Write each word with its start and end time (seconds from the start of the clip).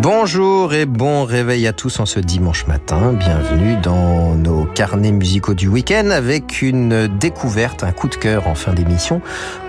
Bonjour 0.00 0.74
et 0.74 0.86
bon 0.86 1.24
réveil 1.24 1.66
à 1.66 1.72
tous 1.72 1.98
en 1.98 2.06
ce 2.06 2.20
dimanche 2.20 2.68
matin. 2.68 3.12
Bienvenue 3.12 3.76
dans 3.82 4.36
nos 4.36 4.64
carnets 4.64 5.10
musicaux 5.10 5.54
du 5.54 5.66
week-end 5.66 6.10
avec 6.10 6.62
une 6.62 7.08
découverte, 7.18 7.82
un 7.82 7.90
coup 7.90 8.08
de 8.08 8.14
cœur 8.14 8.46
en 8.46 8.54
fin 8.54 8.72
d'émission. 8.72 9.20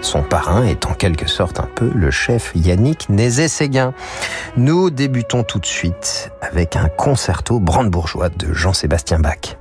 Son 0.01 0.21
parrain 0.21 0.63
est 0.63 0.85
en 0.85 0.93
quelque 0.93 1.27
sorte 1.27 1.59
un 1.59 1.67
peu 1.73 1.91
le 1.95 2.11
chef 2.11 2.51
Yannick 2.53 3.09
Nézet-Séguin. 3.09 3.95
Nous 4.55 4.91
débutons 4.91 5.41
tout 5.43 5.59
de 5.59 5.65
suite 5.65 6.31
avec 6.41 6.75
un 6.75 6.89
concerto 6.89 7.59
brandebourgeois 7.59 8.29
de 8.29 8.53
Jean-Sébastien 8.53 9.17
Bach. 9.17 9.58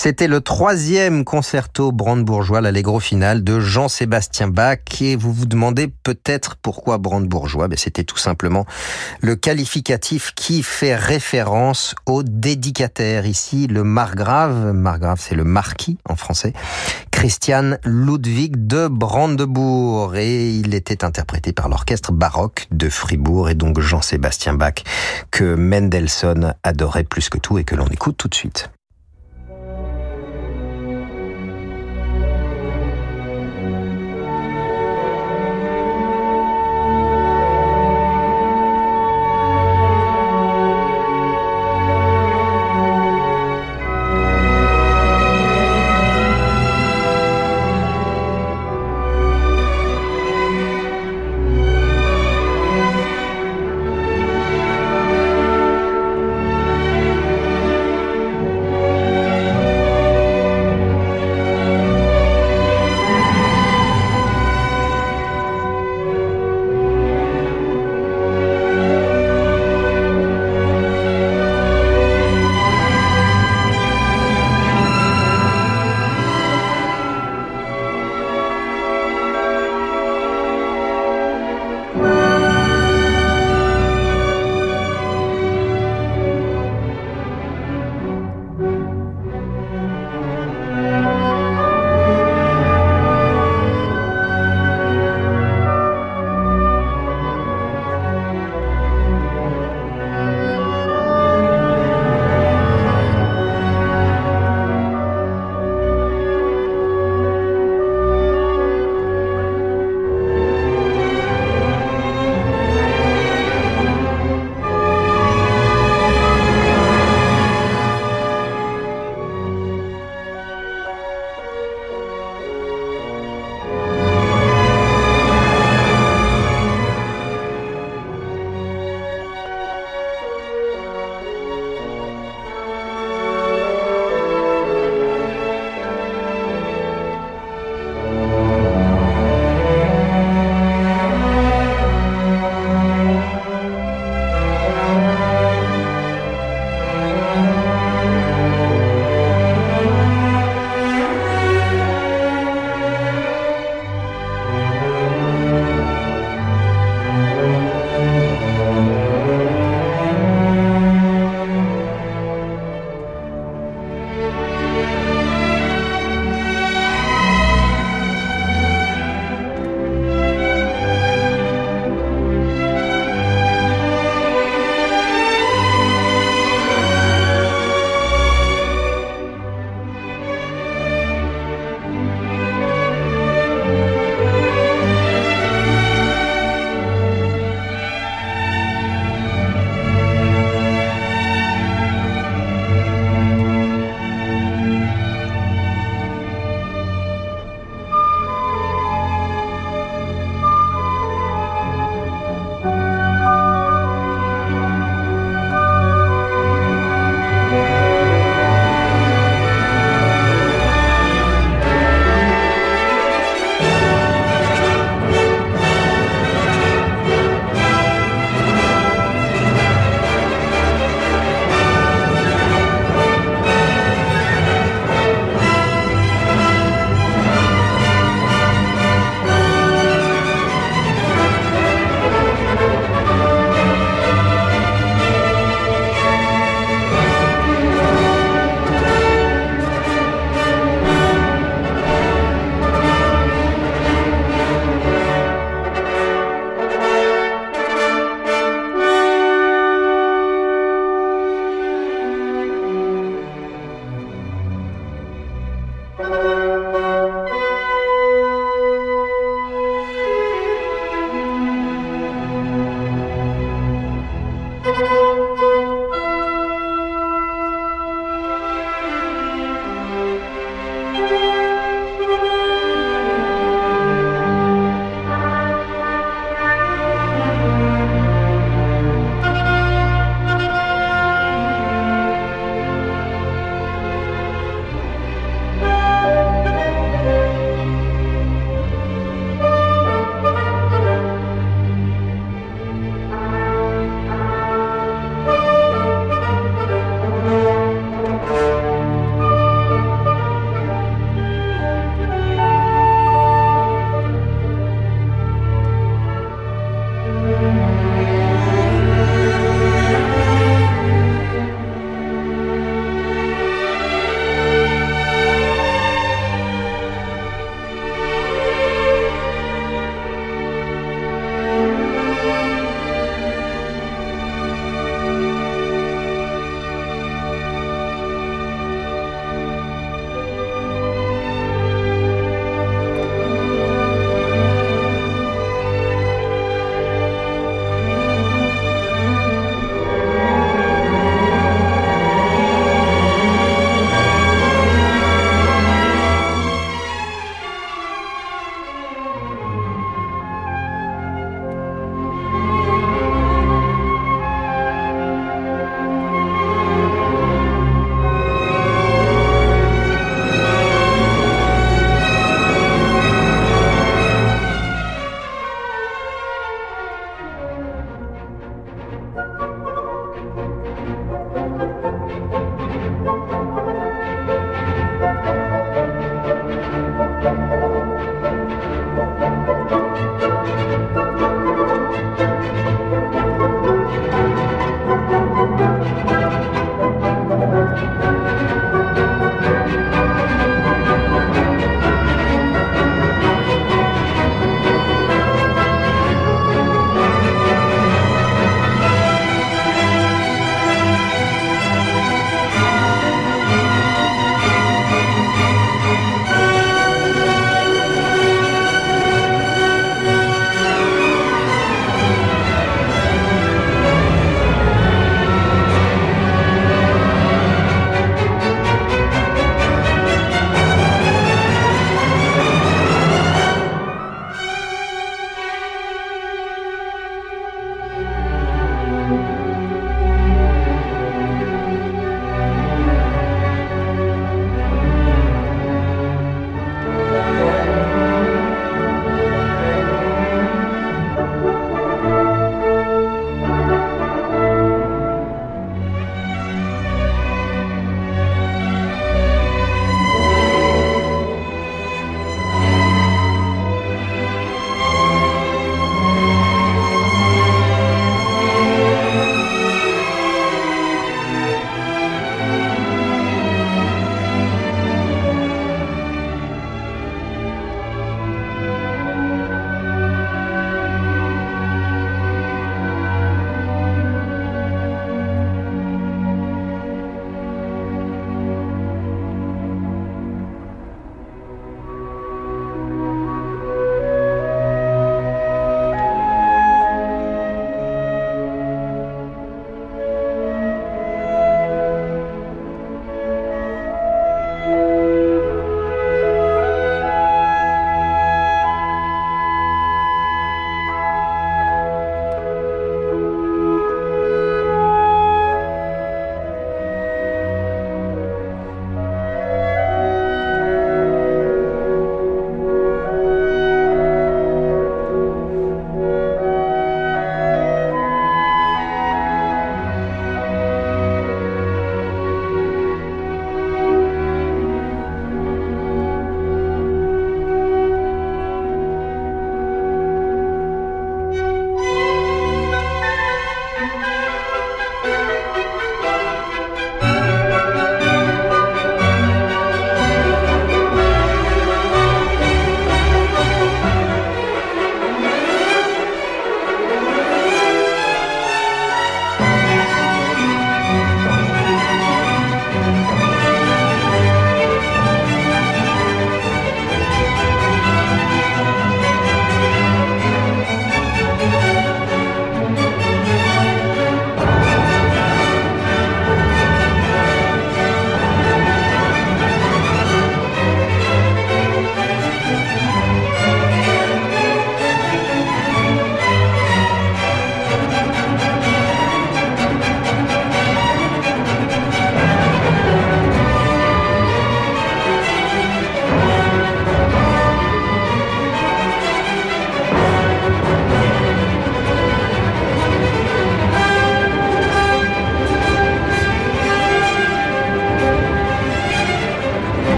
C'était 0.00 0.28
le 0.28 0.40
troisième 0.40 1.24
concerto 1.24 1.90
brandebourgeois, 1.90 2.60
l'allegro 2.60 3.00
final 3.00 3.42
de 3.42 3.58
Jean-Sébastien 3.58 4.46
Bach. 4.46 4.78
Et 5.00 5.16
vous 5.16 5.32
vous 5.32 5.44
demandez 5.44 5.88
peut-être 5.88 6.54
pourquoi 6.54 6.98
brandebourgeois? 6.98 7.66
Ben, 7.66 7.76
C'était 7.76 8.04
tout 8.04 8.16
simplement 8.16 8.64
le 9.20 9.34
qualificatif 9.34 10.34
qui 10.36 10.62
fait 10.62 10.94
référence 10.94 11.96
au 12.06 12.22
dédicataire. 12.22 13.26
Ici, 13.26 13.66
le 13.66 13.82
margrave, 13.82 14.72
margrave 14.72 15.18
c'est 15.20 15.34
le 15.34 15.42
marquis 15.42 15.98
en 16.08 16.14
français, 16.14 16.52
Christian 17.10 17.76
Ludwig 17.82 18.68
de 18.68 18.86
Brandebourg. 18.86 20.14
Et 20.14 20.50
il 20.50 20.76
était 20.76 21.04
interprété 21.04 21.52
par 21.52 21.68
l'orchestre 21.68 22.12
baroque 22.12 22.68
de 22.70 22.88
Fribourg 22.88 23.50
et 23.50 23.56
donc 23.56 23.80
Jean-Sébastien 23.80 24.54
Bach 24.54 24.84
que 25.32 25.56
Mendelssohn 25.56 26.54
adorait 26.62 27.02
plus 27.02 27.28
que 27.30 27.38
tout 27.38 27.58
et 27.58 27.64
que 27.64 27.74
l'on 27.74 27.88
écoute 27.88 28.16
tout 28.16 28.28
de 28.28 28.34
suite. 28.36 28.70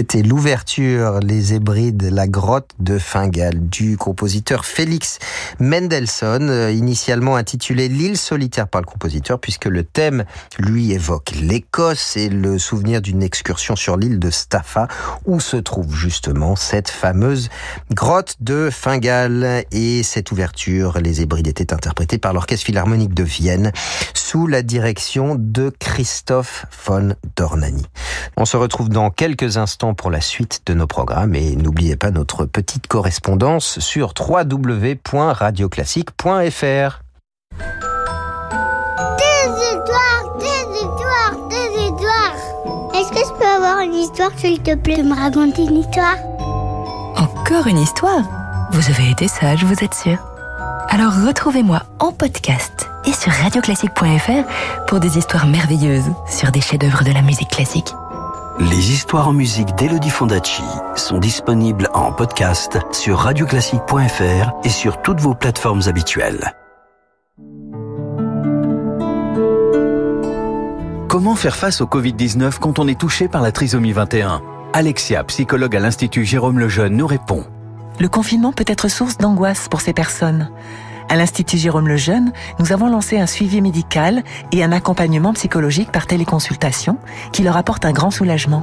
C'était 0.00 0.22
l'ouverture, 0.22 1.20
les 1.20 1.52
Hébrides, 1.52 2.08
la 2.10 2.26
grotte 2.26 2.70
de 2.78 2.98
Fingal 2.98 3.68
du 3.68 3.98
compositeur 3.98 4.64
Félix 4.64 5.18
Mendelssohn, 5.58 6.48
euh, 6.48 6.72
initialement 6.72 7.36
intitulé 7.36 7.86
L'île 7.88 8.16
solitaire 8.16 8.66
par 8.66 8.80
le 8.80 8.86
compositeur, 8.86 9.38
puisque 9.38 9.66
le 9.66 9.84
thème 9.84 10.24
lui 10.58 10.92
évoque 10.92 11.32
l'Écosse 11.32 12.16
et 12.16 12.30
le 12.30 12.58
souvenir 12.58 13.02
d'une 13.02 13.22
excursion 13.22 13.76
sur 13.76 13.98
l'île 13.98 14.18
de 14.18 14.30
Staffa, 14.30 14.88
où 15.26 15.38
se 15.38 15.58
trouve 15.58 15.94
justement 15.94 16.56
cette 16.56 16.88
fameuse 16.88 17.50
grotte 17.92 18.36
de 18.40 18.70
Fingal. 18.72 19.66
Et 19.70 20.02
cette 20.02 20.32
ouverture, 20.32 20.98
les 20.98 21.20
Hébrides 21.20 21.48
étaient 21.48 21.74
interprétés 21.74 22.16
par 22.16 22.32
l'Orchestre 22.32 22.64
Philharmonique 22.64 23.12
de 23.12 23.24
Vienne, 23.24 23.70
sous 24.14 24.46
la 24.46 24.62
direction 24.62 25.36
de 25.38 25.70
Christophe 25.78 26.64
von 26.86 27.14
Dornani. 27.36 27.84
On 28.38 28.46
se 28.46 28.56
retrouve 28.56 28.88
dans 28.88 29.10
quelques 29.10 29.58
instants 29.58 29.89
pour 29.94 30.10
la 30.10 30.20
suite 30.20 30.60
de 30.66 30.74
nos 30.74 30.86
programmes 30.86 31.34
et 31.34 31.56
n'oubliez 31.56 31.96
pas 31.96 32.10
notre 32.10 32.44
petite 32.44 32.86
correspondance 32.86 33.78
sur 33.78 34.12
www.radioclassique.fr. 34.18 37.00
Des 39.18 39.48
histoires, 39.62 40.36
des 40.38 40.76
histoires, 40.76 41.48
des 41.48 41.70
histoires. 41.84 42.36
Est-ce 42.94 43.10
que 43.10 43.18
je 43.18 43.32
peux 43.38 43.46
avoir 43.46 43.80
une 43.80 43.94
histoire, 43.94 44.30
s'il 44.36 44.60
te 44.60 44.74
plaît, 44.74 44.98
de 44.98 45.02
me 45.08 45.14
raconter 45.14 45.64
une 45.64 45.78
histoire? 45.78 46.16
Encore 47.16 47.66
une 47.66 47.78
histoire? 47.78 48.22
Vous 48.72 48.90
avez 48.90 49.10
été 49.10 49.26
sage, 49.28 49.64
vous 49.64 49.82
êtes 49.84 49.94
sûr 49.94 50.18
Alors 50.88 51.12
retrouvez-moi 51.26 51.82
en 51.98 52.12
podcast 52.12 52.88
et 53.04 53.12
sur 53.12 53.32
radioclassique.fr 53.32 54.44
pour 54.86 55.00
des 55.00 55.18
histoires 55.18 55.46
merveilleuses 55.46 56.10
sur 56.28 56.50
des 56.52 56.60
chefs-d'œuvre 56.60 57.02
de 57.04 57.12
la 57.12 57.22
musique 57.22 57.48
classique. 57.48 57.92
Les 58.58 58.92
histoires 58.92 59.28
en 59.28 59.32
musique 59.32 59.74
d'Elodie 59.76 60.10
Fondacci 60.10 60.64
sont 60.96 61.18
disponibles 61.18 61.88
en 61.94 62.12
podcast 62.12 62.78
sur 62.92 63.18
radioclassique.fr 63.18 64.50
et 64.64 64.68
sur 64.68 65.00
toutes 65.02 65.20
vos 65.20 65.34
plateformes 65.34 65.82
habituelles. 65.86 66.54
Comment 71.08 71.36
faire 71.36 71.56
face 71.56 71.80
au 71.80 71.86
Covid-19 71.86 72.58
quand 72.58 72.78
on 72.78 72.88
est 72.88 72.98
touché 72.98 73.28
par 73.28 73.40
la 73.40 73.52
trisomie 73.52 73.92
21 73.92 74.42
Alexia, 74.72 75.24
psychologue 75.24 75.76
à 75.76 75.80
l'Institut 75.80 76.24
Jérôme 76.24 76.58
Lejeune, 76.58 76.96
nous 76.96 77.06
répond. 77.06 77.44
Le 77.98 78.08
confinement 78.08 78.52
peut 78.52 78.64
être 78.66 78.88
source 78.88 79.18
d'angoisse 79.18 79.68
pour 79.68 79.80
ces 79.80 79.92
personnes. 79.92 80.50
À 81.10 81.16
l'Institut 81.16 81.58
Jérôme 81.58 81.88
Lejeune, 81.88 82.32
nous 82.60 82.72
avons 82.72 82.88
lancé 82.88 83.18
un 83.18 83.26
suivi 83.26 83.60
médical 83.60 84.22
et 84.52 84.62
un 84.62 84.70
accompagnement 84.70 85.32
psychologique 85.32 85.90
par 85.90 86.06
téléconsultation 86.06 86.98
qui 87.32 87.42
leur 87.42 87.56
apporte 87.56 87.84
un 87.84 87.90
grand 87.90 88.12
soulagement. 88.12 88.62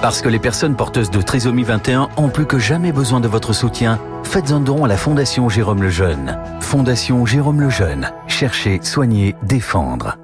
Parce 0.00 0.22
que 0.22 0.28
les 0.28 0.38
personnes 0.38 0.76
porteuses 0.76 1.10
de 1.10 1.20
trisomie 1.20 1.64
21 1.64 2.10
ont 2.16 2.28
plus 2.28 2.46
que 2.46 2.60
jamais 2.60 2.92
besoin 2.92 3.18
de 3.18 3.26
votre 3.26 3.52
soutien, 3.52 3.98
faites 4.22 4.52
un 4.52 4.60
don 4.60 4.84
à 4.84 4.88
la 4.88 4.96
Fondation 4.96 5.48
Jérôme 5.48 5.82
Lejeune. 5.82 6.38
Fondation 6.60 7.26
Jérôme 7.26 7.60
Lejeune. 7.60 8.12
Chercher, 8.28 8.78
soigner, 8.80 9.34
défendre. 9.42 10.18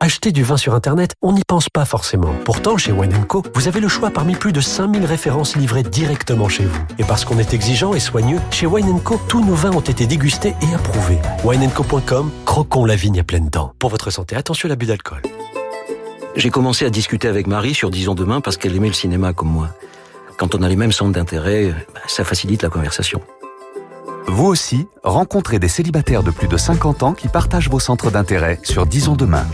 Acheter 0.00 0.30
du 0.30 0.44
vin 0.44 0.56
sur 0.56 0.74
Internet, 0.74 1.14
on 1.22 1.32
n'y 1.32 1.42
pense 1.44 1.68
pas 1.68 1.84
forcément. 1.84 2.32
Pourtant, 2.44 2.76
chez 2.76 2.92
Wine 2.92 3.24
Co, 3.26 3.42
vous 3.54 3.66
avez 3.66 3.80
le 3.80 3.88
choix 3.88 4.10
parmi 4.10 4.36
plus 4.36 4.52
de 4.52 4.60
5000 4.60 5.04
références 5.04 5.56
livrées 5.56 5.82
directement 5.82 6.48
chez 6.48 6.64
vous. 6.66 6.80
Et 7.00 7.04
parce 7.04 7.24
qu'on 7.24 7.36
est 7.38 7.52
exigeant 7.52 7.94
et 7.94 8.00
soigneux, 8.00 8.38
chez 8.52 8.66
Wine 8.66 9.00
Co, 9.00 9.20
tous 9.26 9.44
nos 9.44 9.54
vins 9.54 9.72
ont 9.72 9.80
été 9.80 10.06
dégustés 10.06 10.54
et 10.62 10.72
approuvés. 10.72 11.18
wineco.com, 11.42 12.30
croquons 12.44 12.84
la 12.84 12.94
vigne 12.94 13.18
à 13.18 13.24
pleines 13.24 13.48
dents. 13.48 13.72
Pour 13.80 13.90
votre 13.90 14.12
santé, 14.12 14.36
attention 14.36 14.68
à 14.68 14.70
l'abus 14.70 14.86
d'alcool. 14.86 15.22
J'ai 16.36 16.50
commencé 16.50 16.84
à 16.84 16.90
discuter 16.90 17.26
avec 17.26 17.48
Marie 17.48 17.74
sur 17.74 17.90
Disons 17.90 18.14
demain 18.14 18.40
parce 18.40 18.56
qu'elle 18.56 18.76
aimait 18.76 18.86
le 18.86 18.94
cinéma 18.94 19.32
comme 19.32 19.50
moi. 19.50 19.70
Quand 20.36 20.54
on 20.54 20.62
a 20.62 20.68
les 20.68 20.76
mêmes 20.76 20.92
centres 20.92 21.10
d'intérêt, 21.10 21.74
bah, 21.92 22.00
ça 22.06 22.22
facilite 22.22 22.62
la 22.62 22.68
conversation. 22.68 23.20
Vous 24.28 24.46
aussi, 24.46 24.86
rencontrez 25.02 25.58
des 25.58 25.66
célibataires 25.66 26.22
de 26.22 26.30
plus 26.30 26.46
de 26.46 26.56
50 26.56 27.02
ans 27.02 27.14
qui 27.14 27.26
partagent 27.26 27.68
vos 27.68 27.80
centres 27.80 28.12
d'intérêt 28.12 28.60
sur 28.62 28.86
Disons 28.86 29.16
demain. 29.16 29.44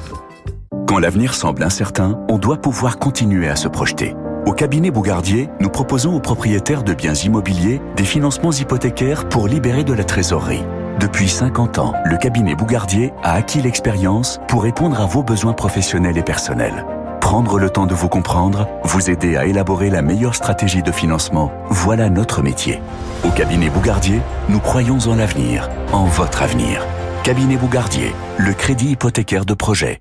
Quand 0.94 1.00
l'avenir 1.00 1.34
semble 1.34 1.64
incertain, 1.64 2.20
on 2.30 2.38
doit 2.38 2.58
pouvoir 2.58 3.00
continuer 3.00 3.48
à 3.48 3.56
se 3.56 3.66
projeter. 3.66 4.14
Au 4.46 4.52
cabinet 4.52 4.92
Bougardier, 4.92 5.48
nous 5.58 5.68
proposons 5.68 6.14
aux 6.14 6.20
propriétaires 6.20 6.84
de 6.84 6.94
biens 6.94 7.14
immobiliers 7.14 7.80
des 7.96 8.04
financements 8.04 8.52
hypothécaires 8.52 9.28
pour 9.28 9.48
libérer 9.48 9.82
de 9.82 9.92
la 9.92 10.04
trésorerie. 10.04 10.62
Depuis 11.00 11.28
50 11.28 11.80
ans, 11.80 11.94
le 12.04 12.16
cabinet 12.16 12.54
Bougardier 12.54 13.12
a 13.24 13.32
acquis 13.32 13.60
l'expérience 13.60 14.38
pour 14.46 14.62
répondre 14.62 15.00
à 15.00 15.06
vos 15.06 15.24
besoins 15.24 15.52
professionnels 15.52 16.16
et 16.16 16.22
personnels. 16.22 16.86
Prendre 17.20 17.58
le 17.58 17.70
temps 17.70 17.86
de 17.86 17.94
vous 17.94 18.08
comprendre, 18.08 18.68
vous 18.84 19.10
aider 19.10 19.36
à 19.36 19.46
élaborer 19.46 19.90
la 19.90 20.00
meilleure 20.00 20.36
stratégie 20.36 20.84
de 20.84 20.92
financement, 20.92 21.50
voilà 21.70 22.08
notre 22.08 22.40
métier. 22.40 22.80
Au 23.24 23.30
cabinet 23.30 23.68
Bougardier, 23.68 24.20
nous 24.48 24.60
croyons 24.60 24.98
en 25.08 25.16
l'avenir, 25.16 25.68
en 25.90 26.04
votre 26.04 26.44
avenir. 26.44 26.86
Cabinet 27.24 27.56
Bougardier, 27.56 28.14
le 28.38 28.52
crédit 28.52 28.90
hypothécaire 28.90 29.44
de 29.44 29.54
projet. 29.54 30.00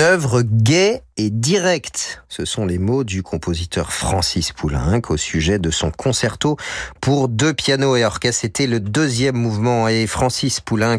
Œuvre 0.00 0.42
gaie 0.42 1.02
et 1.16 1.30
directe. 1.30 2.22
Ce 2.28 2.44
sont 2.44 2.64
les 2.64 2.78
mots 2.78 3.04
du 3.04 3.22
compositeur 3.22 3.92
Francis 3.92 4.52
Poulenc 4.52 5.00
au 5.08 5.16
sujet 5.16 5.58
de 5.58 5.70
son 5.70 5.90
concerto 5.90 6.56
pour 7.00 7.28
deux 7.28 7.52
pianos 7.52 7.96
et 7.96 8.04
orchestre. 8.04 8.42
C'était 8.42 8.68
le 8.68 8.78
deuxième 8.78 9.36
mouvement 9.36 9.88
et 9.88 10.06
Francis 10.06 10.60
Poulenc 10.60 10.98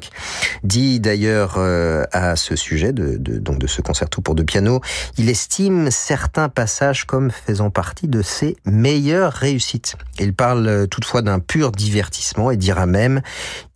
dit 0.63 0.99
d'ailleurs 0.99 1.55
euh, 1.57 2.03
à 2.12 2.35
ce 2.35 2.55
sujet 2.57 2.91
de, 2.91 3.17
de, 3.17 3.38
donc 3.38 3.59
de 3.59 3.67
ce 3.67 3.81
concerto 3.81 4.21
pour 4.21 4.35
deux 4.35 4.43
pianos, 4.43 4.81
il 5.17 5.29
estime 5.29 5.91
certains 5.91 6.49
passages 6.49 7.05
comme 7.05 7.31
faisant 7.31 7.69
partie 7.69 8.07
de 8.07 8.21
ses 8.21 8.57
meilleures 8.65 9.31
réussites. 9.33 9.95
Il 10.19 10.33
parle 10.33 10.67
euh, 10.67 10.88
toutefois 10.88 11.21
d'un 11.21 11.39
pur 11.39 11.71
divertissement 11.71 12.51
et 12.51 12.57
dira 12.57 12.85
même 12.85 13.21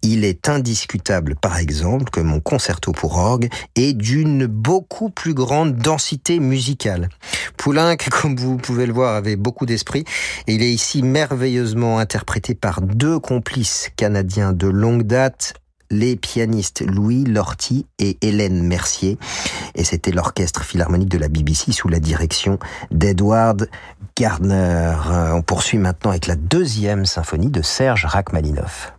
il 0.03 0.25
est 0.25 0.49
indiscutable, 0.49 1.35
par 1.35 1.57
exemple, 1.57 2.11
que 2.11 2.19
mon 2.19 2.39
concerto 2.39 2.91
pour 2.91 3.17
orgue 3.17 3.49
est 3.75 3.93
d'une 3.93 4.45
beaucoup 4.45 5.09
plus 5.09 5.33
grande 5.33 5.75
densité 5.75 6.39
musicale. 6.39 7.09
Poulenc, 7.57 7.95
comme 8.21 8.35
vous 8.35 8.57
pouvez 8.57 8.85
le 8.85 8.93
voir, 8.93 9.15
avait 9.15 9.35
beaucoup 9.35 9.65
d'esprit 9.65 10.03
il 10.47 10.61
est 10.61 10.71
ici 10.71 11.03
merveilleusement 11.03 11.99
interprété 11.99 12.55
par 12.55 12.81
deux 12.81 13.19
complices 13.19 13.89
canadiens 13.95 14.53
de 14.53 14.67
longue 14.67 15.03
date, 15.03 15.53
les 15.89 16.15
pianistes 16.15 16.81
Louis 16.81 17.23
Lorty 17.23 17.85
et 17.99 18.17
Hélène 18.21 18.63
Mercier. 18.63 19.17
Et 19.75 19.83
c'était 19.83 20.11
l'orchestre 20.11 20.63
philharmonique 20.63 21.09
de 21.09 21.17
la 21.17 21.27
BBC 21.27 21.71
sous 21.71 21.87
la 21.87 21.99
direction 21.99 22.59
d'Edward 22.91 23.69
Gardner. 24.17 24.95
On 25.33 25.41
poursuit 25.41 25.77
maintenant 25.77 26.11
avec 26.11 26.27
la 26.27 26.35
deuxième 26.35 27.05
symphonie 27.05 27.51
de 27.51 27.61
Serge 27.61 28.05
Rachmaninoff. 28.05 28.93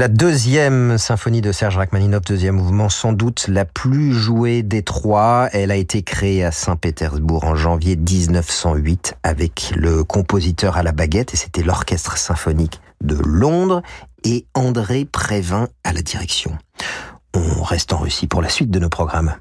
La 0.00 0.08
deuxième 0.08 0.96
symphonie 0.96 1.42
de 1.42 1.52
Serge 1.52 1.76
Rachmaninoff, 1.76 2.22
deuxième 2.24 2.54
mouvement, 2.54 2.88
sans 2.88 3.12
doute 3.12 3.48
la 3.48 3.66
plus 3.66 4.14
jouée 4.14 4.62
des 4.62 4.82
trois. 4.82 5.50
Elle 5.52 5.70
a 5.70 5.76
été 5.76 6.02
créée 6.02 6.42
à 6.42 6.52
Saint-Pétersbourg 6.52 7.44
en 7.44 7.54
janvier 7.54 7.96
1908 7.96 9.18
avec 9.22 9.74
le 9.76 10.02
compositeur 10.02 10.78
à 10.78 10.82
la 10.82 10.92
baguette 10.92 11.34
et 11.34 11.36
c'était 11.36 11.62
l'orchestre 11.62 12.16
symphonique 12.16 12.80
de 13.04 13.14
Londres 13.14 13.82
et 14.24 14.46
André 14.54 15.04
Prévin 15.04 15.68
à 15.84 15.92
la 15.92 16.00
direction. 16.00 16.56
On 17.34 17.62
reste 17.62 17.92
en 17.92 17.98
Russie 17.98 18.26
pour 18.26 18.40
la 18.40 18.48
suite 18.48 18.70
de 18.70 18.78
nos 18.78 18.88
programmes. 18.88 19.34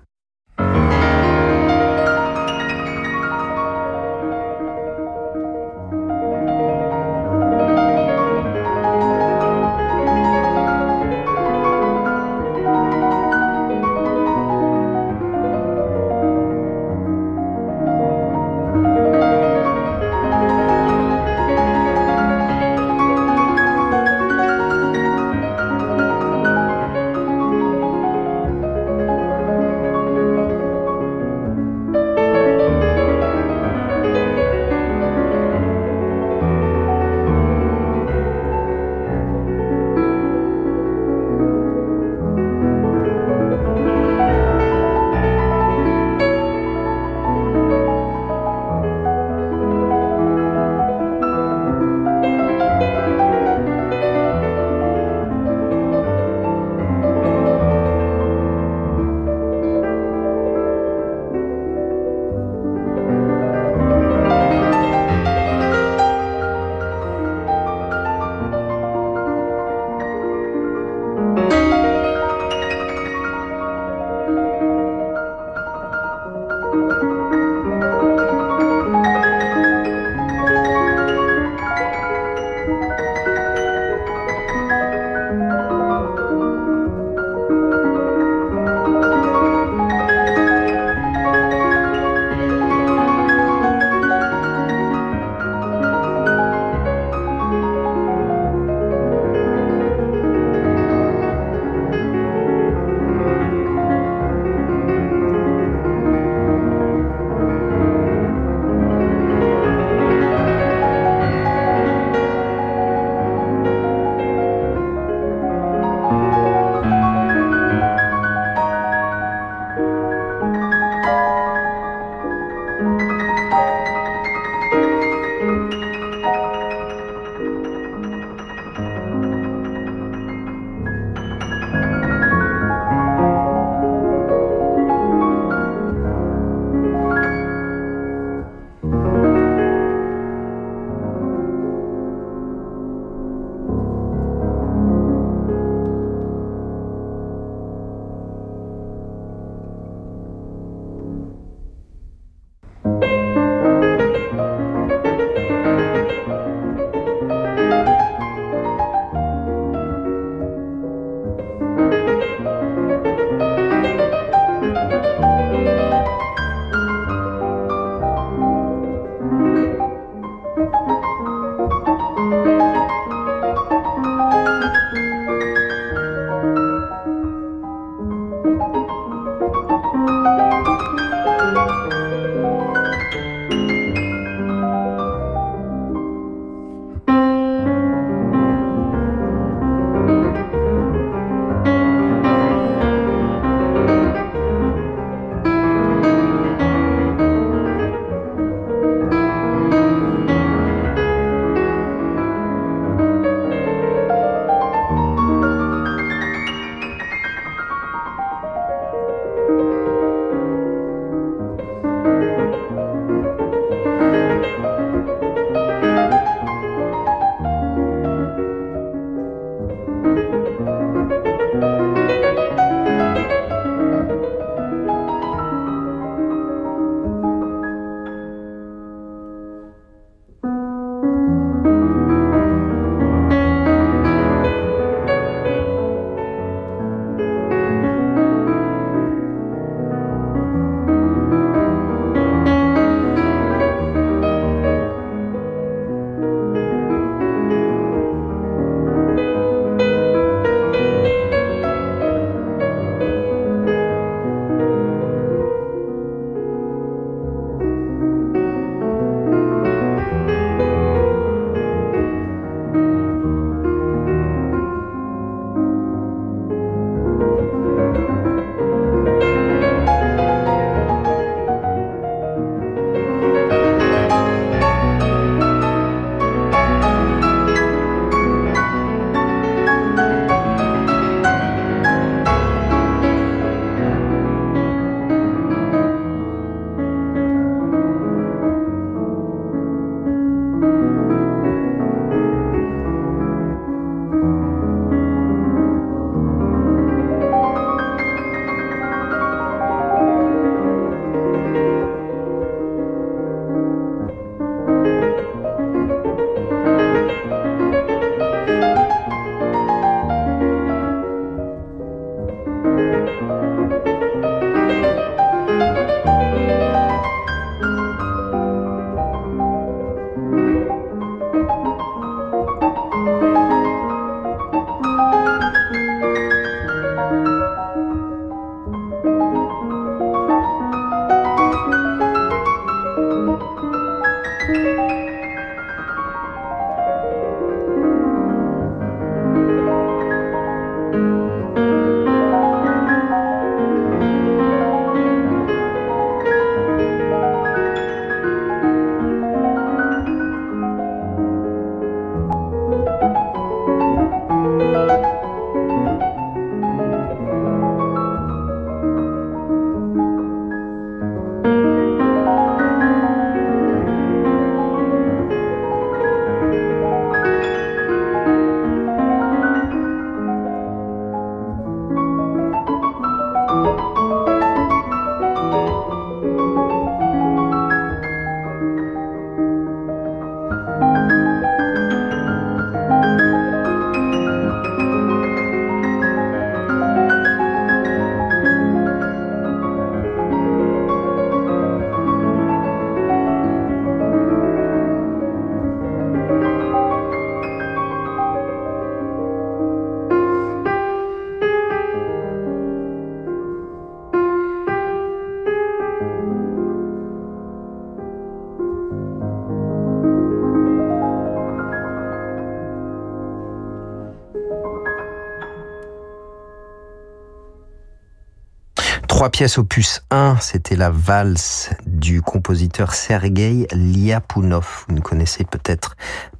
Pièces 419.40 419.58
opus 419.58 420.02
1, 420.12 420.35
c'était 420.42 420.75
la 420.75 420.90
valse 420.90 421.69
du 421.85 422.21
compositeur 422.21 422.94
Sergei 422.94 423.67
Liapunov. 423.71 424.83
Vous 424.90 424.96
ne 424.96 425.00
connaissez 425.00 425.46
peut-être 425.46 425.96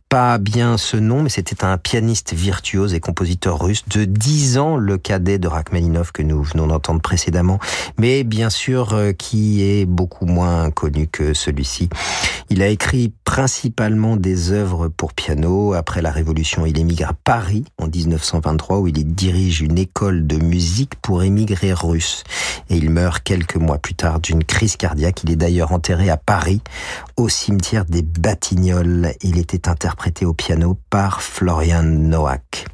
pas 0.10 0.40
bien 0.40 0.78
ce 0.80 0.98
nom, 0.98 1.22
mais 1.22 1.30
c'était 1.30 1.64
un 1.64 1.78
pianiste 1.78 2.34
virtuose 2.34 2.96
et 2.96 3.00
compositeur 3.00 3.62
russe 3.62 3.88
de 3.88 4.06
10 4.06 4.58
ans, 4.58 4.76
le 4.76 4.98
cadet 4.98 5.38
de 5.38 5.48
Rachmaninov 5.48 6.12
que 6.12 6.24
nous 6.24 6.42
venons 6.42 6.66
d'entendre 6.66 7.00
précédemment, 7.00 7.60
mais 8.00 8.24
bien 8.24 8.50
sûr 8.50 8.94
euh, 8.94 9.12
qui 9.12 9.62
est 9.62 9.86
beaucoup 9.86 10.26
moins 10.26 10.72
connu 10.72 11.08
que 11.08 11.36
celui-ci. 11.36 11.90
Il 12.50 12.64
a 12.64 12.68
écrit 12.70 13.14
principalement 13.24 14.18
des 14.18 14.52
œuvres 14.52 14.88
pour 14.88 15.14
piano. 15.14 15.74
Après 15.74 16.02
la 16.02 16.10
Révolution, 16.10 16.66
il 16.66 16.80
émigre 16.80 17.10
à 17.10 17.14
Paris 17.14 17.64
en 17.78 17.88
1923 17.88 18.80
où 18.80 18.88
il 18.88 19.14
dirige 19.14 19.62
une 19.62 19.78
école 19.78 20.26
de 20.26 20.38
musique 20.38 20.96
pour 20.96 21.22
émigrer 21.22 21.72
russe. 21.72 22.24
Et 22.72 22.78
il 22.78 22.90
meurt 22.90 23.22
quelques 23.24 23.58
mois 23.58 23.78
plus 23.78 23.94
tard 23.94 24.20
d'une 24.20 24.44
crise 24.44 24.78
cardiaque. 24.78 25.22
Il 25.24 25.30
est 25.30 25.36
d'ailleurs 25.36 25.72
enterré 25.72 26.10
à 26.10 26.18
Paris 26.18 26.62
au 27.18 27.30
cimetière 27.30 27.86
des 27.86 28.02
Batignolles. 28.02 29.14
Il 29.22 29.38
était 29.38 29.70
interprété 29.70 29.99
au 30.24 30.34
piano 30.34 30.78
par 30.90 31.22
Florian 31.22 31.84
Noack. 31.84 32.66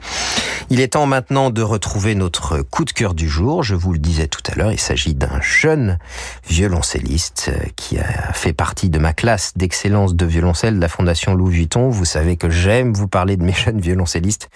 Il 0.72 0.80
est 0.80 0.90
temps 0.90 1.06
maintenant 1.06 1.52
de 1.52 1.62
retrouver 1.62 2.16
notre 2.16 2.62
coup 2.62 2.86
de 2.86 2.92
cœur 2.92 3.14
du 3.14 3.30
jour. 3.30 3.62
Je 3.62 3.76
vous 3.76 3.94
le 3.94 4.00
disais 4.00 4.28
tout 4.28 4.42
à 4.52 4.56
l'heure, 4.56 4.72
il 4.72 4.80
s'agit 4.80 5.14
d'un 5.14 5.40
jeune 5.40 6.00
violoncelliste 6.48 7.52
euh, 7.54 7.68
qui 7.76 8.00
a 8.00 8.34
fait 8.34 8.54
partie 8.54 8.90
de 8.90 8.98
ma 8.98 9.14
classe 9.14 9.54
d'excellence 9.56 10.16
de 10.16 10.26
violoncelle 10.26 10.76
de 10.76 10.82
la 10.82 10.88
Fondation 10.88 11.36
Louis 11.36 11.54
Vuitton. 11.54 11.90
Vous 11.90 12.06
savez 12.06 12.36
que 12.36 12.50
j'aime 12.50 12.94
vous 12.94 13.08
parler 13.08 13.38
de 13.38 13.44
mes 13.44 13.54
jeunes 13.66 13.80
violoncellistes. 13.80 14.50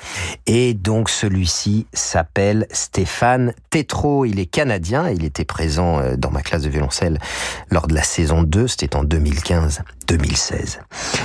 Et 0.48 0.74
donc 0.74 1.10
celui-ci 1.10 1.86
s'appelle 1.94 2.66
Stéphane 2.72 3.54
Tétro. 3.70 4.26
Il 4.26 4.40
est 4.40 4.48
canadien. 4.48 5.10
Il 5.10 5.24
était 5.24 5.46
présent 5.46 6.00
euh, 6.00 6.16
dans 6.16 6.32
ma 6.32 6.42
classe 6.42 6.64
de 6.64 6.70
violoncelle 6.70 7.20
lors 7.70 7.88
de 7.88 7.94
la 7.94 8.04
saison 8.04 8.42
2. 8.42 8.68
C'était 8.68 8.96
en 8.96 9.04
2015. 9.04 9.84
2016. 10.10 10.80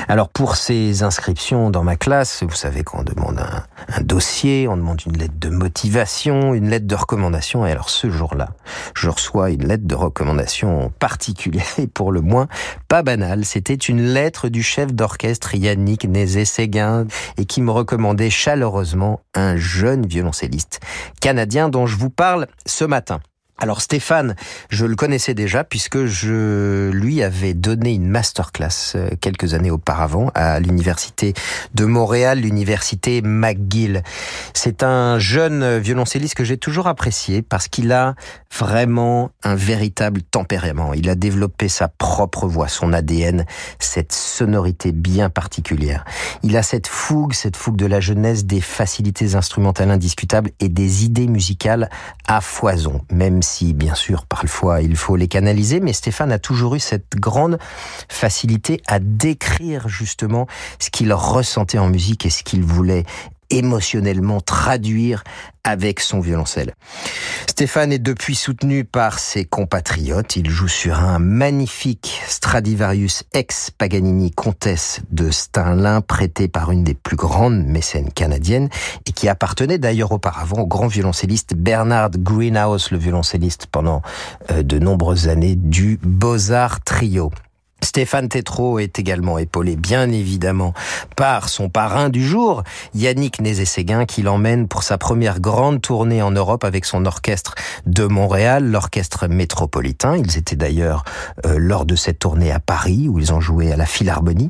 Alors 0.08 0.28
pour 0.28 0.56
ces 0.56 1.02
inscriptions 1.02 1.70
dans 1.70 1.82
ma 1.82 1.96
classe, 1.96 2.42
vous 2.42 2.54
savez 2.54 2.84
qu'on 2.84 3.02
demande 3.02 3.40
un, 3.40 4.02
dossier, 4.02 4.68
on 4.68 4.76
demande 4.76 5.00
une 5.06 5.16
lettre 5.16 5.38
de 5.38 5.48
motivation, 5.48 6.52
une 6.52 6.68
lettre 6.68 6.86
de 6.86 6.94
recommandation. 6.94 7.66
Et 7.66 7.70
alors 7.70 7.88
ce 7.88 8.10
jour-là, 8.10 8.50
je 8.94 9.08
reçois 9.08 9.50
une 9.50 9.66
lettre 9.66 9.86
de 9.86 9.94
recommandation 9.94 10.92
particulière 10.98 11.64
et 11.78 11.86
pour 11.86 12.12
le 12.12 12.20
moins 12.20 12.46
pas 12.86 13.02
banale. 13.02 13.46
C'était 13.46 13.74
une 13.74 14.02
lettre 14.02 14.50
du 14.50 14.62
chef 14.62 14.92
d'orchestre 14.92 15.54
Yannick 15.54 16.04
Nézé-Séguin 16.04 17.06
et 17.38 17.46
qui 17.46 17.62
me 17.62 17.70
recommandait 17.70 18.30
chaleureusement 18.30 19.20
un 19.34 19.56
jeune 19.56 20.06
violoncelliste 20.06 20.80
canadien 21.22 21.70
dont 21.70 21.86
je 21.86 21.96
vous 21.96 22.10
parle 22.10 22.48
ce 22.66 22.84
matin. 22.84 23.20
Alors 23.56 23.80
Stéphane, 23.80 24.34
je 24.68 24.84
le 24.84 24.96
connaissais 24.96 25.32
déjà 25.32 25.62
puisque 25.62 26.06
je 26.06 26.90
lui 26.90 27.22
avais 27.22 27.54
donné 27.54 27.94
une 27.94 28.08
masterclass 28.08 28.96
euh, 28.96 29.10
quelques 29.20 29.54
années 29.54 29.70
auparavant 29.70 30.32
à 30.34 30.58
l'université 30.58 31.34
de 31.72 31.84
Montréal, 31.84 32.40
l'université 32.40 33.22
McGill. 33.22 34.02
C'est 34.54 34.82
un 34.82 35.20
jeune 35.20 35.78
violoncelliste 35.78 36.34
que 36.34 36.42
j'ai 36.42 36.58
toujours 36.58 36.88
apprécié 36.88 37.42
parce 37.42 37.68
qu'il 37.68 37.92
a 37.92 38.16
vraiment 38.58 39.30
un 39.44 39.54
véritable 39.54 40.22
tempérament. 40.22 40.92
Il 40.92 41.08
a 41.08 41.14
développé 41.14 41.68
sa 41.68 41.86
propre 41.86 42.48
voix, 42.48 42.66
son 42.66 42.92
ADN, 42.92 43.46
cette 43.78 44.12
sonorité 44.12 44.90
bien 44.90 45.30
particulière. 45.30 46.04
Il 46.42 46.56
a 46.56 46.64
cette 46.64 46.88
fougue, 46.88 47.34
cette 47.34 47.56
fougue 47.56 47.76
de 47.76 47.86
la 47.86 48.00
jeunesse, 48.00 48.46
des 48.46 48.60
facilités 48.60 49.36
instrumentales 49.36 49.92
indiscutables 49.92 50.50
et 50.58 50.68
des 50.68 51.04
idées 51.04 51.28
musicales 51.28 51.88
à 52.26 52.40
foison, 52.40 53.00
même 53.12 53.42
si 53.44 53.74
bien 53.74 53.94
sûr 53.94 54.26
parfois 54.26 54.80
il 54.80 54.96
faut 54.96 55.16
les 55.16 55.28
canaliser, 55.28 55.80
mais 55.80 55.92
Stéphane 55.92 56.32
a 56.32 56.38
toujours 56.38 56.74
eu 56.74 56.80
cette 56.80 57.16
grande 57.16 57.58
facilité 58.08 58.80
à 58.86 58.98
décrire 58.98 59.88
justement 59.88 60.46
ce 60.78 60.90
qu'il 60.90 61.12
ressentait 61.12 61.78
en 61.78 61.88
musique 61.88 62.26
et 62.26 62.30
ce 62.30 62.42
qu'il 62.42 62.64
voulait 62.64 63.04
émotionnellement 63.50 64.40
traduire 64.40 65.24
avec 65.64 66.00
son 66.00 66.20
violoncelle. 66.20 66.74
Stéphane 67.48 67.92
est 67.92 67.98
depuis 67.98 68.34
soutenu 68.34 68.84
par 68.84 69.18
ses 69.18 69.44
compatriotes. 69.44 70.36
Il 70.36 70.50
joue 70.50 70.68
sur 70.68 70.98
un 70.98 71.18
magnifique 71.18 72.20
Stradivarius 72.26 73.24
ex 73.32 73.70
Paganini 73.70 74.30
Comtesse 74.30 75.00
de 75.10 75.30
Steinlin 75.30 76.00
prêté 76.02 76.48
par 76.48 76.70
une 76.70 76.84
des 76.84 76.94
plus 76.94 77.16
grandes 77.16 77.64
mécènes 77.64 78.12
canadiennes 78.12 78.68
et 79.06 79.12
qui 79.12 79.28
appartenait 79.28 79.78
d'ailleurs 79.78 80.12
auparavant 80.12 80.62
au 80.62 80.66
grand 80.66 80.88
violoncelliste 80.88 81.54
Bernard 81.54 82.10
Greenhouse, 82.10 82.90
le 82.90 82.98
violoncelliste 82.98 83.66
pendant 83.66 84.02
euh, 84.50 84.62
de 84.62 84.78
nombreuses 84.78 85.28
années 85.28 85.56
du 85.56 85.98
Beaux-Arts 86.02 86.82
Trio. 86.84 87.30
Stéphane 87.94 88.28
Tétro 88.28 88.80
est 88.80 88.98
également 88.98 89.38
épaulé, 89.38 89.76
bien 89.76 90.10
évidemment, 90.10 90.74
par 91.14 91.48
son 91.48 91.68
parrain 91.68 92.08
du 92.08 92.26
jour, 92.26 92.64
Yannick 92.92 93.40
Nézé-Séguin, 93.40 94.04
qui 94.04 94.22
l'emmène 94.22 94.66
pour 94.66 94.82
sa 94.82 94.98
première 94.98 95.38
grande 95.38 95.80
tournée 95.80 96.20
en 96.20 96.32
Europe 96.32 96.64
avec 96.64 96.86
son 96.86 97.06
orchestre 97.06 97.54
de 97.86 98.04
Montréal, 98.06 98.68
l'orchestre 98.68 99.28
métropolitain. 99.28 100.16
Ils 100.16 100.36
étaient 100.36 100.56
d'ailleurs 100.56 101.04
euh, 101.46 101.54
lors 101.56 101.86
de 101.86 101.94
cette 101.94 102.18
tournée 102.18 102.50
à 102.50 102.58
Paris, 102.58 103.06
où 103.08 103.20
ils 103.20 103.32
ont 103.32 103.40
joué 103.40 103.72
à 103.72 103.76
la 103.76 103.86
Philharmonie. 103.86 104.48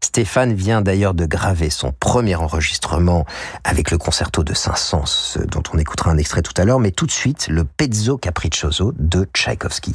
Stéphane 0.00 0.52
vient 0.52 0.82
d'ailleurs 0.82 1.14
de 1.14 1.26
graver 1.26 1.70
son 1.70 1.92
premier 1.92 2.34
enregistrement 2.34 3.24
avec 3.62 3.92
le 3.92 3.98
concerto 3.98 4.42
de 4.42 4.52
Saint-Saëns, 4.52 5.46
dont 5.46 5.62
on 5.72 5.78
écoutera 5.78 6.10
un 6.10 6.18
extrait 6.18 6.42
tout 6.42 6.60
à 6.60 6.64
l'heure, 6.64 6.80
mais 6.80 6.90
tout 6.90 7.06
de 7.06 7.12
suite 7.12 7.46
le 7.48 7.62
Pezzo 7.62 8.18
Capriccioso 8.18 8.92
de 8.98 9.28
Tchaïkovski. 9.32 9.94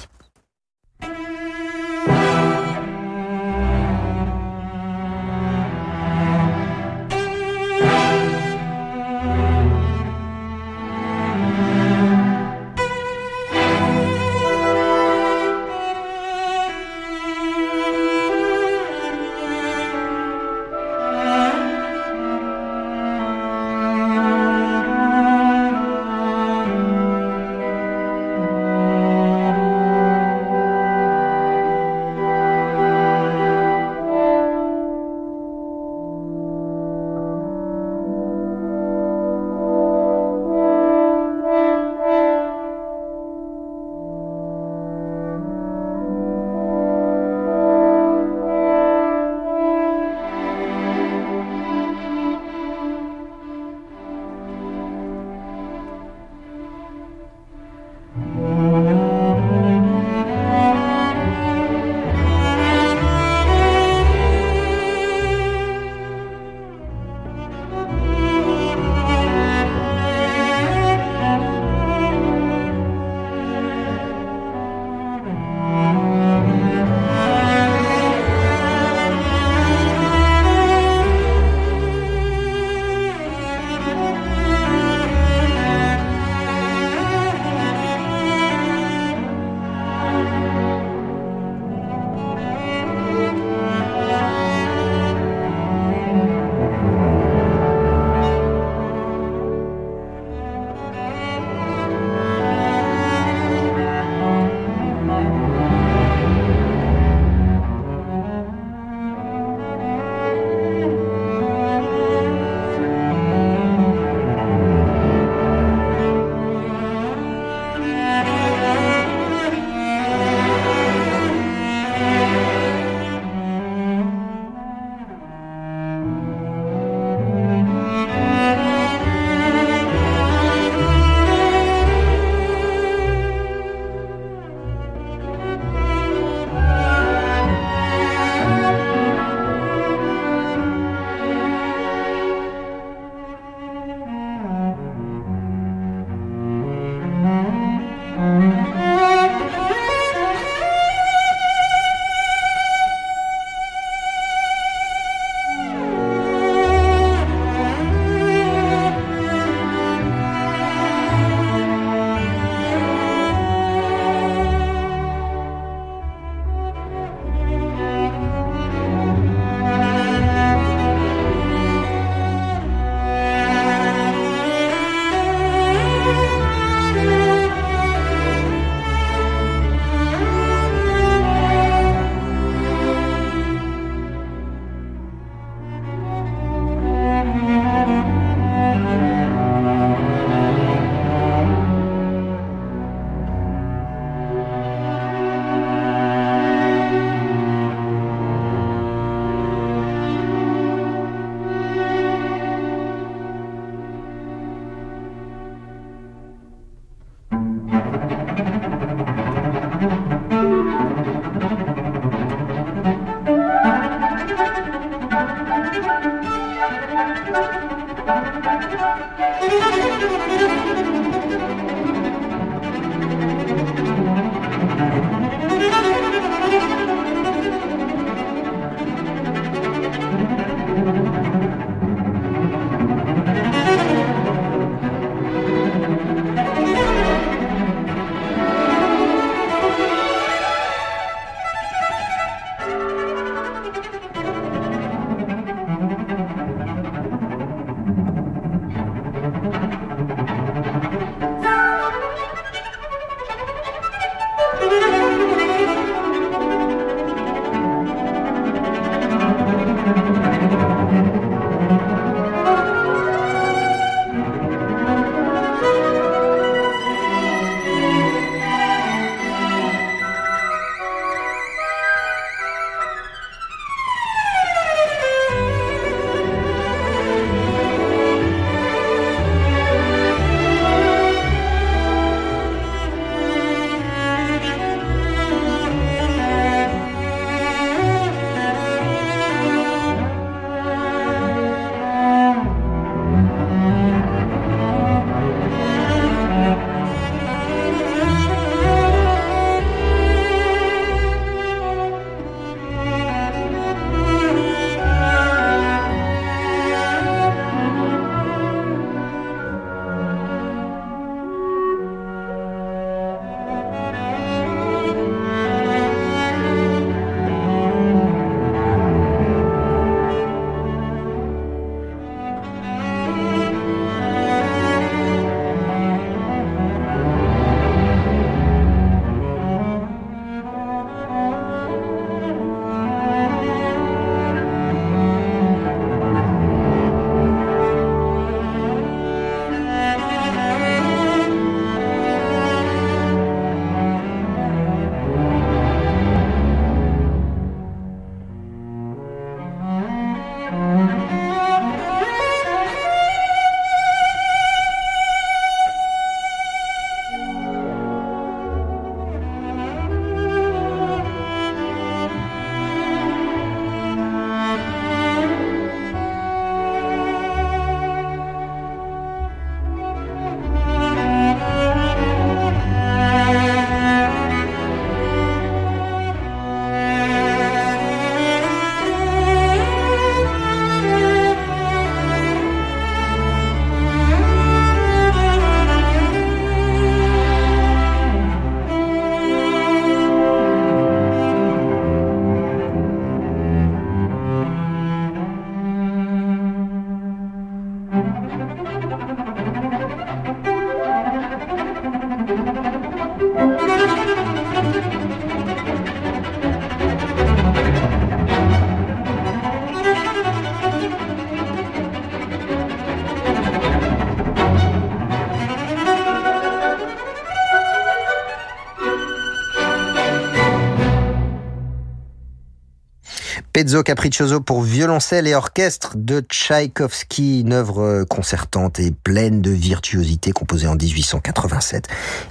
Capriccioso 423.83 424.39
pour 424.39 424.61
violoncelle 424.61 425.27
et 425.27 425.35
orchestre 425.35 425.93
de 425.95 426.21
Tchaïkovski, 426.21 427.41
une 427.41 427.53
œuvre 427.53 428.03
concertante 428.03 428.79
et 428.79 428.91
pleine 428.91 429.41
de 429.41 429.49
virtuosité 429.49 430.31
composée 430.31 430.67
en 430.67 430.75
1887 430.75 431.87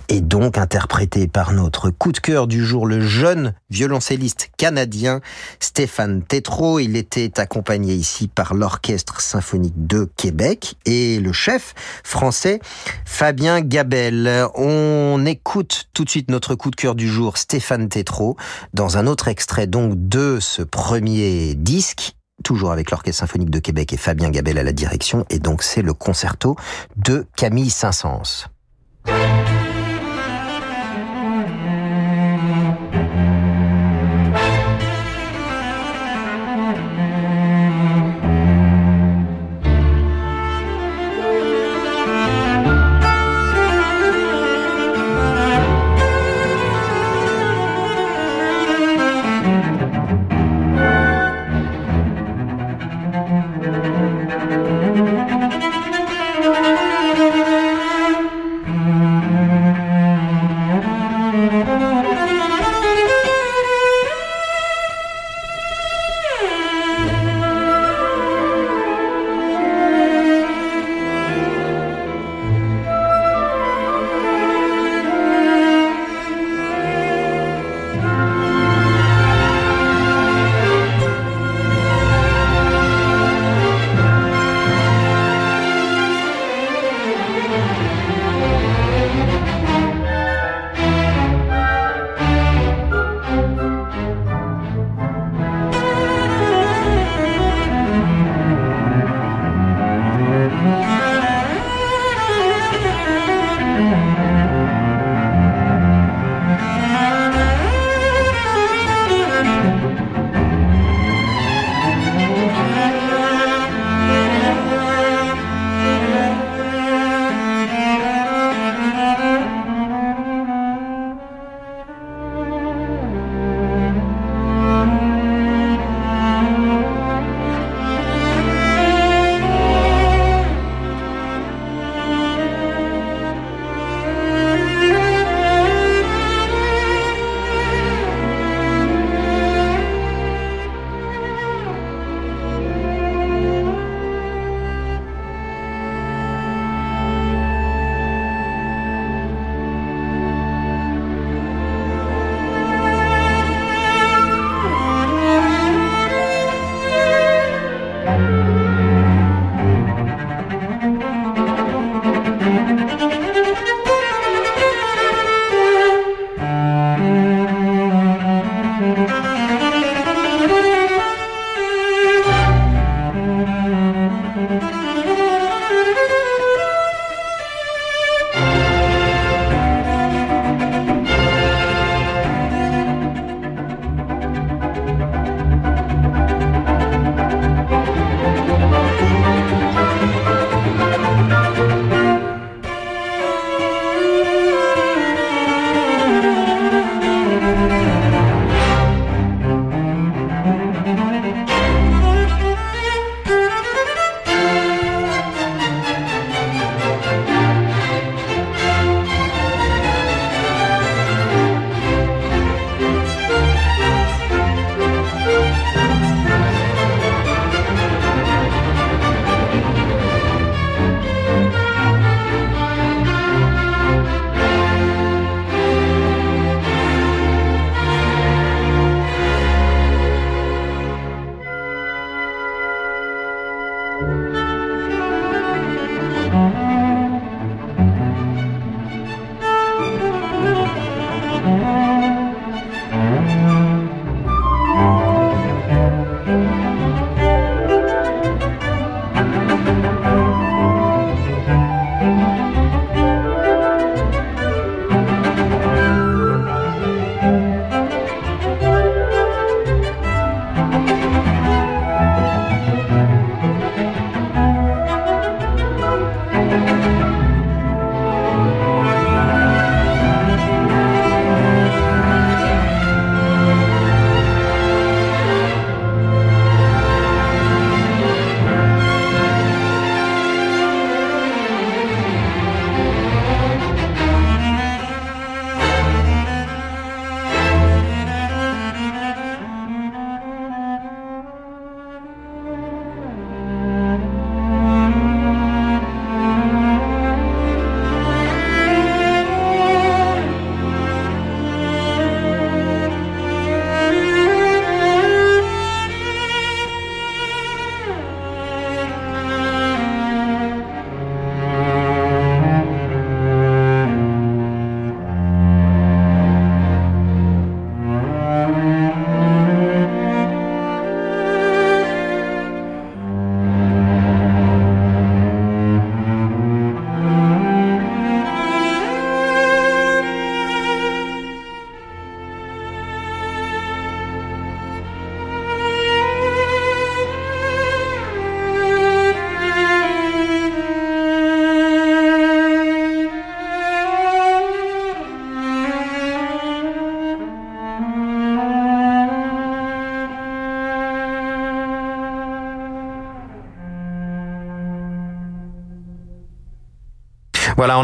et 0.09 0.21
donc 0.21 0.59
interprétée 0.59 1.27
par 1.27 1.53
notre 1.53 1.91
coup 1.91 2.13
de 2.13 2.19
cœur 2.19 2.47
du 2.47 2.65
jour, 2.65 2.87
le 2.87 3.01
jeune 3.01 3.55
violoncelliste 3.71 4.51
canadien 4.57 5.21
Stéphane 5.61 6.23
Tétrault. 6.23 6.79
Il 6.79 6.97
était 6.97 7.41
accompagné 7.41 7.95
ici 7.95 8.29
par 8.29 8.55
l'Orchestre 8.55 9.21
symphonique 9.21 9.87
de 9.87 10.09
Québec 10.17 10.77
et 10.87 11.19
le 11.19 11.33
chef 11.33 11.75
français 12.05 12.61
Fabien 13.05 13.61
Gabel. 13.61 14.47
On 14.55 15.25
écoute 15.27 15.89
tout 15.95 16.05
de 16.05 16.11
suite 16.11 16.31
notre 16.31 16.55
coup 16.55 16.71
de 16.71 16.77
cœur 16.77 16.95
du 16.95 17.09
jour, 17.09 17.37
Stéphane 17.39 17.89
Tétrault, 17.89 18.37
dans 18.73 18.99
un 18.99 19.07
autre 19.07 19.29
extrait 19.29 19.67
donc 19.67 19.95
de 19.97 20.39
ce 20.41 20.63
premier 20.63 21.34
disque 21.55 22.15
toujours 22.43 22.73
avec 22.73 22.91
l'Orchestre 22.91 23.21
symphonique 23.21 23.51
de 23.51 23.59
Québec 23.59 23.93
et 23.93 23.97
Fabien 23.97 24.31
Gabel 24.31 24.59
à 24.59 24.63
la 24.63 24.73
direction, 24.73 25.25
et 25.31 25.39
donc 25.39 25.63
c'est 25.63 25.83
le 25.83 25.95
concerto 25.95 26.57
de 26.97 27.27
Camille 27.37 27.71
Saint-Saëns. 27.71 28.49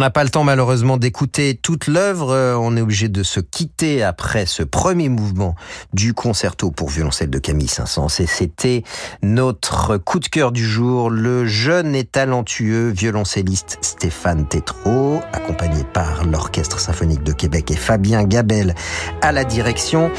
On 0.00 0.02
n'a 0.02 0.08
pas 0.08 0.24
le 0.24 0.30
temps 0.30 0.44
malheureusement 0.44 0.96
d'écouter 0.96 1.54
toute 1.54 1.86
l'œuvre. 1.86 2.30
Euh, 2.30 2.56
on 2.56 2.74
est 2.74 2.80
obligé 2.80 3.10
de 3.10 3.22
se 3.22 3.38
quitter 3.38 4.02
après 4.02 4.46
ce 4.46 4.62
premier 4.62 5.10
mouvement 5.10 5.56
du 5.92 6.14
concerto 6.14 6.70
pour 6.70 6.88
violoncelle 6.88 7.28
de 7.28 7.38
Camille 7.38 7.68
Saint-Saëns. 7.68 8.18
Et 8.18 8.26
c'était 8.26 8.82
notre 9.22 9.98
coup 9.98 10.18
de 10.18 10.28
cœur 10.28 10.52
du 10.52 10.66
jour, 10.66 11.10
le 11.10 11.44
jeune 11.44 11.94
et 11.94 12.04
talentueux 12.04 12.88
violoncelliste 12.88 13.76
Stéphane 13.82 14.48
Tétrault, 14.48 15.20
accompagné 15.34 15.84
par 15.92 16.24
l'Orchestre 16.24 16.80
symphonique 16.80 17.22
de 17.22 17.32
Québec 17.34 17.70
et 17.70 17.76
Fabien 17.76 18.24
Gabel 18.24 18.74
à 19.20 19.32
la 19.32 19.44
direction. 19.44 20.10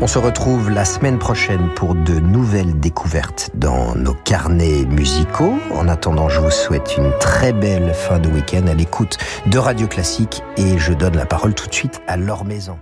On 0.00 0.08
se 0.08 0.18
retrouve 0.18 0.68
la 0.68 0.84
semaine 0.84 1.20
prochaine 1.20 1.70
pour 1.76 1.94
de 1.94 2.14
nouvelles 2.14 2.80
découvertes 2.80 3.50
dans 3.54 3.94
nos 3.94 4.14
carnets 4.14 4.84
musicaux. 4.86 5.54
En 5.76 5.86
attendant, 5.86 6.28
je 6.28 6.40
vous 6.40 6.50
souhaite 6.50 6.96
une 6.98 7.12
très 7.20 7.52
belle 7.52 7.94
fin 7.94 8.18
de 8.18 8.28
week-end 8.28 8.66
à 8.66 8.74
l'écoute 8.74 9.16
de 9.46 9.58
Radio 9.58 9.86
Classique 9.86 10.42
et 10.56 10.78
je 10.78 10.92
donne 10.92 11.16
la 11.16 11.26
parole 11.26 11.54
tout 11.54 11.68
de 11.68 11.74
suite 11.74 12.00
à 12.06 12.16
Laure 12.16 12.44
Maison. 12.44 12.78